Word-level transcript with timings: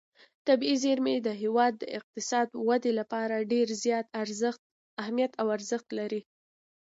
طبیعي 0.47 0.77
زیرمې 0.83 1.15
د 1.21 1.29
هېواد 1.41 1.73
د 1.77 1.83
اقتصادي 1.97 2.53
ودې 2.67 2.91
لپاره 2.99 3.47
ډېر 3.51 3.67
زیات 3.83 4.05
اهمیت 5.01 5.31
او 5.41 5.47
ارزښت 5.57 5.87
لري. 5.99 6.21